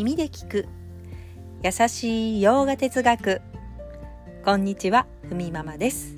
[0.00, 0.66] 耳で聞く。
[1.62, 3.42] 優しいヨガ哲学。
[4.46, 6.16] こんにちはふみママです。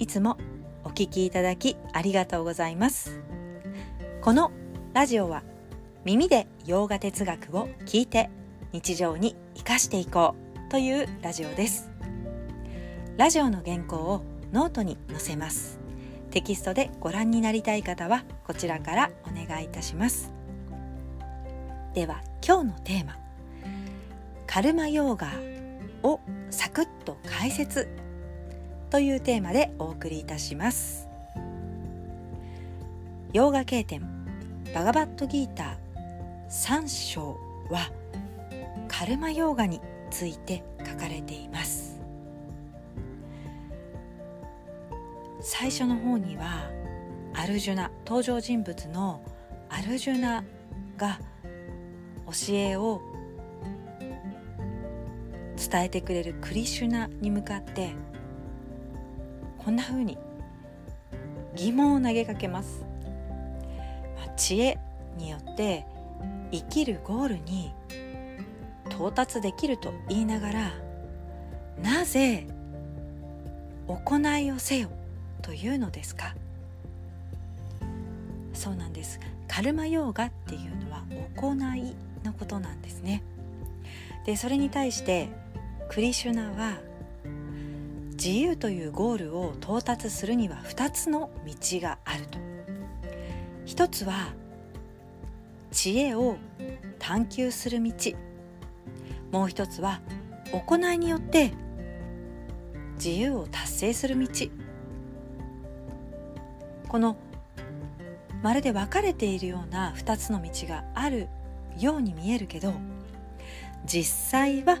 [0.00, 0.36] いつも
[0.82, 3.20] お聞きいただきありがとうございます。
[4.20, 4.50] この
[4.94, 5.44] ラジオは
[6.04, 8.30] 耳でヨガ哲学を聞いて
[8.72, 10.34] 日常に生かしていこ
[10.66, 11.92] うというラジオです。
[13.16, 15.78] ラジオの原稿をノートに載せます。
[16.32, 20.32] テキストでご覧になりたい方はこちらからお願いいたします。
[21.94, 23.14] では今日のテーマ。
[24.46, 25.30] カルマヨーガ
[26.02, 27.90] をサクッと解説
[28.88, 31.06] というテーマでお送りいたします。
[33.34, 34.00] ヨーガ経典
[34.74, 37.38] バガバットギーター3章
[37.68, 37.90] は
[38.88, 42.00] カルマヨーガについて書かれています。
[45.42, 46.70] 最初の方には
[47.34, 49.20] アルジュナ登場人物の
[49.68, 50.42] アルジュナ
[50.96, 51.20] が
[52.28, 53.00] 教えを
[55.56, 57.92] 伝えてくれるクリシュナに向かって
[59.58, 60.18] こんな風に
[61.54, 62.84] 疑問を投げかけます、
[64.16, 64.78] まあ、知恵
[65.16, 65.84] によって
[66.52, 67.72] 生きるゴールに
[68.90, 70.72] 到達できると言いながら
[71.82, 72.46] なぜ
[73.86, 74.90] 行いをせよ
[75.42, 76.34] というのですか。
[78.52, 79.20] そうなんです。
[79.46, 81.04] カルマヨーガっていうのは
[81.36, 83.22] 行いのことなんですね。
[84.26, 85.28] でそれに対して
[85.88, 86.78] クリシュナは
[88.12, 92.38] 自由というゴールを到達するには2つの道があると。
[93.64, 94.32] 一つは
[95.70, 96.36] 知恵を
[96.98, 97.92] 探求する道。
[99.30, 100.00] もう一つは
[100.52, 101.52] 行いによって
[102.94, 104.28] 自由を達成する道。
[106.88, 107.16] この
[108.42, 111.28] まるで分かれているような2つの道がある
[111.80, 112.72] ように見えるけど
[113.84, 114.78] 実際は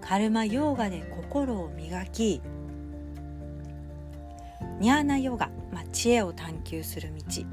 [0.00, 2.42] カルマヨーガで心を磨き
[4.80, 7.44] ニャーナヨガ、まあ、知恵を探求する道。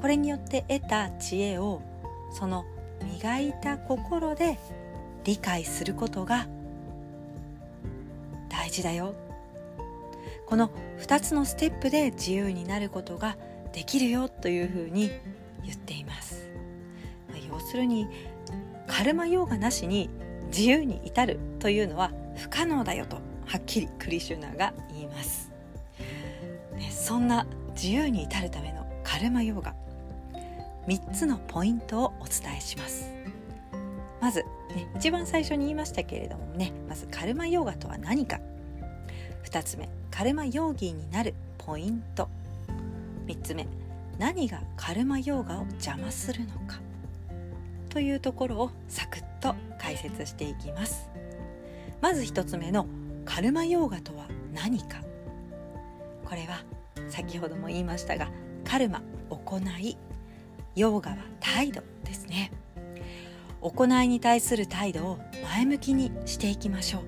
[0.00, 1.80] これによって得た知恵を
[2.32, 2.64] その
[3.04, 4.58] 磨いた心で
[5.24, 6.48] 理解することが
[8.48, 9.14] 大事だよ。
[10.46, 13.36] この2つのステップで自由になることが
[13.72, 15.12] できるよというふうに
[15.62, 16.41] 言っています、
[17.52, 18.08] 要するに
[18.86, 20.10] カルマヨーガなしに
[20.46, 25.50] 自由に至るというのは不可能だよとはっきりクリシュナが言います、
[26.76, 29.74] ね、そんな自由に至るためのカルマヨーガ
[30.86, 33.12] 3つのポイントをお伝えします。
[34.20, 34.40] まず、
[34.74, 38.40] ね、一番最初に言いましたけれどもねまずカルマヨーガとは何か。
[39.44, 42.28] 2つ目カルマヨーギーになるポイント。
[43.26, 43.66] 3つ目
[44.18, 46.80] 何がカルマヨーガを邪魔するのか。
[47.92, 51.10] というところをサクッと解説していきます。
[52.00, 52.86] まず1つ目の
[53.26, 55.02] カルマヨーガとは何か。
[56.24, 56.64] これは
[57.10, 58.30] 先ほども言いましたが
[58.64, 59.98] カルマ行い。
[60.74, 62.50] ヨーガは態度ですね。
[63.60, 67.02] 行いに対する態度を前向きにしていきましょう。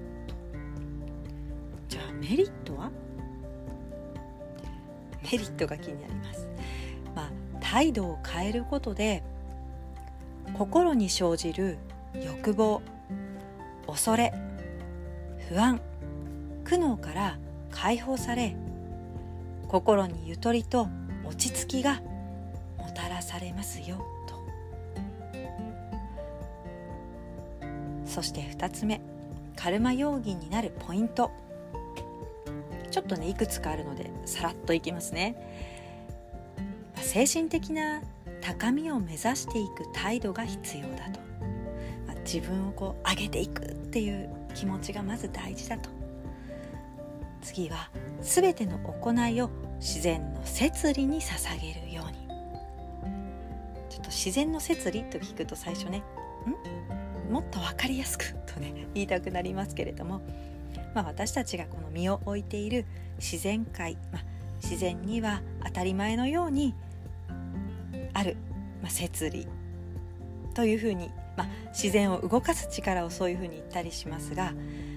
[1.89, 2.91] じゃあメリットは？
[5.23, 6.47] メリットが気になります。
[7.17, 7.31] まあ
[7.61, 9.25] 態度を変えることで
[10.53, 11.79] 心に生じる
[12.23, 12.83] 欲望
[13.87, 14.33] 恐れ
[15.49, 15.81] 不安
[16.65, 17.39] 苦悩から
[17.71, 18.57] 解放され
[19.69, 20.89] 心にゆとりと
[21.25, 22.01] 落ち着きが
[22.79, 24.45] もたらされますよと。
[28.07, 29.01] そして2つ目
[29.57, 31.31] カルマ容疑になるポイント。
[32.91, 35.35] ちょっとねいくつかあるのでさらっといきますね、
[36.95, 38.01] まあ、精神的な
[38.45, 41.21] 高みを目指していく態度が必要だと、
[42.07, 45.89] まあ、自分をこう上げていくっていう気持ちがまず大事だと。
[47.41, 47.91] 次は
[48.21, 52.25] 全ての行いを自然の摂理に捧げるように。
[53.89, 56.03] ちょっと自然の摂理と聞くと最初ね
[57.29, 57.33] ん？
[57.33, 60.21] もっと分かりやすくとね 言いたくなりますけれども、
[60.95, 62.85] まあ、私たちがこの身を置いている
[63.19, 64.25] 自然界、まあ、
[64.63, 66.75] 自然には当たり前のように
[68.15, 68.37] ある、
[68.83, 69.47] まあ、摂理
[70.55, 74.55] というふうに、まあ、自然を動かす力をそういうふうに言ったりしますが、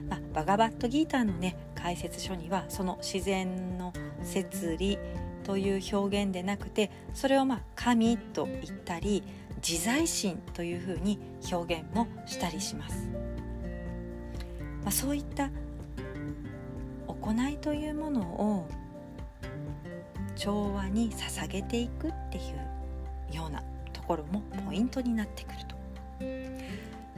[0.10, 3.92] まあ、バガバットギーターのね解説書にはその自然の
[4.24, 4.98] 摂理
[5.44, 9.24] という表現でなくてそれをまあ神と言ったり
[9.68, 11.20] 自在心というふうに
[11.52, 13.08] 表現もしたりします。
[14.84, 15.50] まあ、そういった
[17.08, 18.70] 行いというものを
[20.36, 22.77] 調和に捧げていくっていう
[24.08, 25.76] ころもポイントになってくると。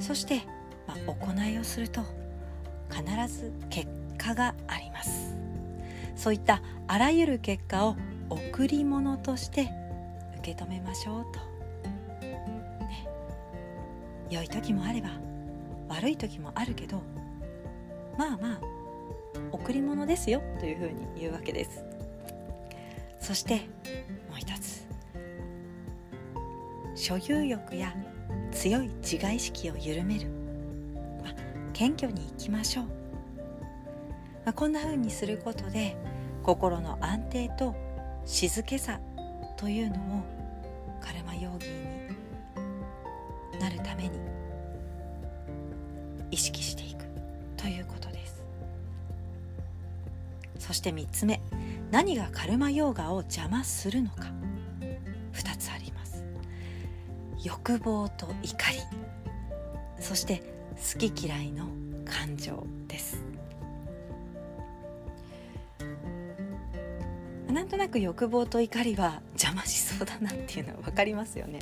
[0.02, 0.42] そして、
[0.88, 2.02] まあ、行いをすると
[2.90, 3.88] 必ず結
[4.18, 5.38] 果があります。
[6.16, 7.96] そういったあらゆる結果を
[8.30, 9.72] 贈り物として
[10.40, 11.40] 受け止めましょうと、
[12.86, 13.08] ね、
[14.30, 15.12] 良い時もあれば
[15.88, 17.02] 悪い時もあるけど
[18.18, 18.60] まあまあ
[19.52, 21.84] 贈り物ですよというふうに言うわけです。
[23.20, 23.56] そして
[24.30, 24.89] もう一つ。
[27.00, 27.96] 所有欲や
[28.52, 30.28] 強い自我意識を緩める、
[31.24, 31.34] まあ、
[31.72, 32.86] 謙虚にいきましょう、
[34.44, 35.96] まあ、こんなふうにすることで
[36.44, 37.74] 心の安定と
[38.26, 39.00] 静けさ
[39.56, 39.98] というのを
[41.00, 44.20] カルマヨーギーになるために
[46.32, 47.06] 意識していく
[47.56, 48.44] ということです。
[50.60, 51.42] そして3つ目
[51.92, 54.34] 何がカルマヨーガを邪魔するのか。
[55.32, 55.79] 2つあります。
[57.44, 58.80] 欲望と怒り。
[60.00, 60.44] そして
[60.94, 61.68] 好き嫌いの
[62.06, 63.24] 感情です。
[67.50, 71.60] なんとなく欲望と怒りは邪魔しそうだなっていうのは分かりますよね。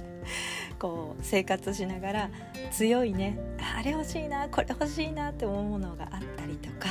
[0.79, 2.29] こう生活しながら
[2.71, 3.37] 強いね。
[3.77, 6.87] あれ欲しいなこれ欲しいなって思うものがあったりとか。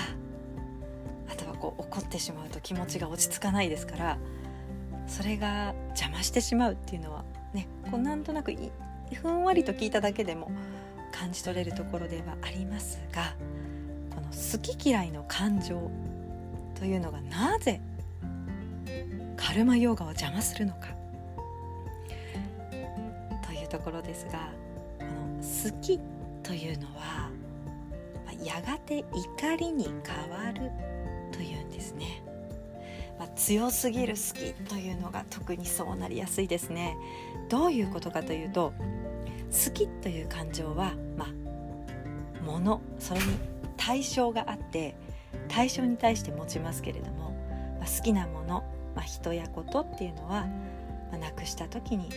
[1.29, 4.19] あとはこう怒ってしまうと気持ちが落ち着かないですから
[5.07, 7.25] それが邪魔してしまうっていうのは
[7.57, 8.55] ねこうなんとなく
[9.13, 10.51] ふんわりと聞いただけでも
[11.13, 13.35] 感じ取れるところではありますが
[14.15, 15.91] この好き嫌いの感情
[16.79, 17.81] というのがなぜ
[19.37, 20.95] カルマヨーガを邪魔するのか。
[23.47, 24.51] というところですが
[24.99, 26.01] この好き
[26.43, 27.31] というのは
[28.45, 30.71] やがて怒りに変わる
[31.33, 32.23] というんですね、
[33.19, 36.97] まあ、強すぎる好きというのが特にそうなりやすいですね。
[37.49, 38.73] どういうことかというと
[39.51, 43.27] 好きという感情はまあものそれに
[43.77, 44.97] 対象があって
[45.49, 47.31] 対象に対して持ちますけれども、
[47.79, 48.65] まあ、好きなもの
[48.97, 50.47] まあ、人やことっていうのは、
[51.11, 52.09] まあ、亡くした時に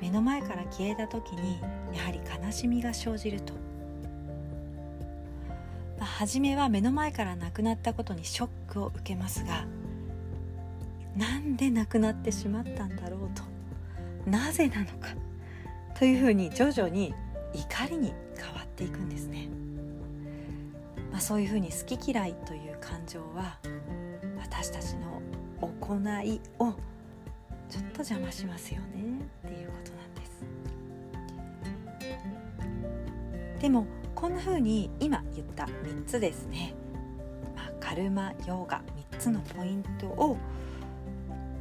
[0.00, 1.60] 目の前から消えた時に
[1.92, 3.52] やはり悲しみが生じると、
[5.98, 9.66] まあ、初めは目の前から亡くなったことにショックを受けますが
[11.16, 13.42] なんで亡くなってしまったんだろうと。
[14.30, 15.08] なぜなのか。
[15.98, 17.14] というふうに徐々に
[17.52, 19.48] 怒りに変わっていくんですね、
[21.12, 23.58] まあ、そういうふうに好き嫌いという感情は
[24.38, 25.20] 私たちの
[25.60, 26.72] 行いを
[27.68, 28.86] ちょっと邪魔しますよね。
[29.46, 30.24] っていうことなんで
[33.58, 33.60] す。
[33.60, 36.74] でもこんな風に今言った3つですね、
[37.54, 40.38] まあ、カルマヨーガ3つのポイントを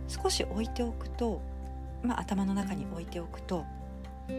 [0.09, 1.41] 少し置いておくと、
[2.03, 3.65] まあ、頭の中に置いておくと、
[4.27, 4.33] ま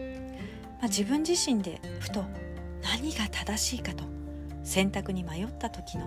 [0.83, 2.23] あ、自分自身でふと
[2.83, 4.03] 何が正しいかと
[4.63, 6.05] 選択に迷った時の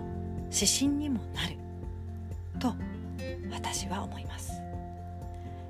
[0.53, 1.57] 指針にもなる
[2.59, 2.73] と
[3.51, 4.61] 私は思います。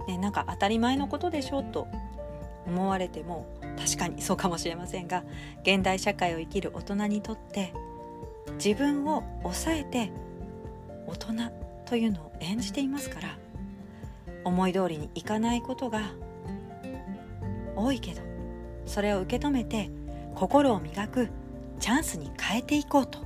[0.07, 1.88] ね、なんか当たり前のことでしょうと
[2.68, 3.47] 思われても
[3.77, 5.24] 確かに そうかもしれませんが
[5.63, 7.74] 現代社会を生きる大人にとって
[8.63, 10.12] 自分を抑えて
[11.07, 11.33] 大人
[11.86, 13.38] というのを演じていますから
[14.45, 16.00] 思い通りにいかないことが
[17.75, 18.21] 多いけど
[18.85, 19.90] それを受け止めて
[20.35, 21.30] 心を磨く
[21.80, 23.19] チャンスに変えていこうと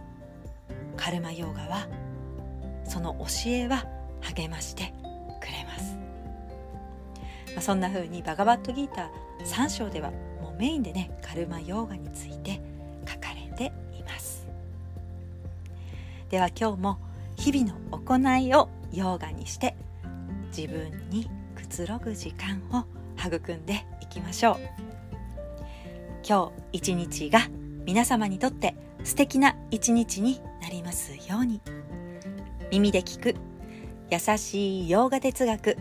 [0.96, 1.88] カルマヨーガは
[2.86, 3.86] その教えは
[4.22, 4.94] 励まして
[5.40, 5.98] くれます、
[7.54, 10.12] まあ、そんな風にバガバットギーター3章では
[10.42, 12.60] もうメインでねカルマヨーガについて
[13.08, 14.48] 書かれています。
[16.30, 17.00] では今日も
[17.38, 19.76] 日々の行いをヨーガにして
[20.56, 22.86] 自分にくつろぐ時間を
[23.20, 24.58] 育んでいきましょう。
[26.28, 27.42] 今日一日が
[27.86, 31.62] 皆様にとって素敵な一日になりますように。
[32.72, 33.36] 耳で聞く
[34.12, 35.78] 優しい洋画哲学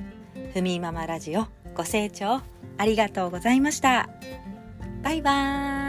[0.54, 2.40] ふみママラジオご清聴
[2.78, 4.08] ありがとうございました。
[5.02, 5.87] バイバーイ。